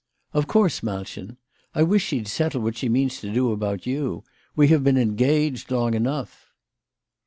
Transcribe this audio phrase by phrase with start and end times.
[0.33, 1.37] "Of course, Malchen,
[1.75, 4.23] I wish she'd settle what she means to do about you.
[4.55, 6.47] We have been engaged long enough."